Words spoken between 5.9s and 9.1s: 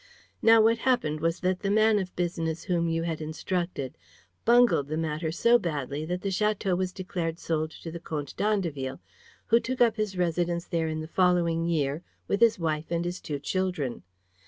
that the château was declared sold to the Comte d'Andeville,